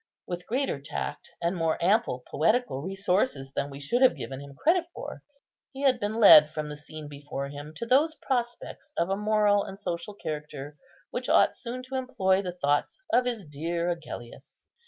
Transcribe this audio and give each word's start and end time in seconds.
With 0.25 0.47
greater 0.47 0.81
tact, 0.81 1.29
and 1.43 1.55
more 1.55 1.77
ample 1.79 2.23
poetical 2.27 2.81
resources 2.81 3.53
than 3.55 3.69
we 3.69 3.79
should 3.79 4.01
have 4.01 4.15
given 4.17 4.39
him 4.39 4.55
credit 4.55 4.85
for, 4.95 5.21
he 5.73 5.83
had 5.83 5.99
been 5.99 6.15
led 6.19 6.49
from 6.49 6.69
the 6.69 6.75
scene 6.75 7.07
before 7.07 7.49
him 7.49 7.71
to 7.75 7.85
those 7.85 8.15
prospects 8.15 8.91
of 8.97 9.09
a 9.11 9.15
moral 9.15 9.63
and 9.63 9.79
social 9.79 10.15
character 10.15 10.75
which 11.11 11.29
ought 11.29 11.55
soon 11.55 11.83
to 11.83 11.93
employ 11.97 12.41
the 12.41 12.53
thoughts 12.57 12.99
of 13.13 13.25
his 13.25 13.45
dear 13.45 13.91
Agellius. 13.91 14.65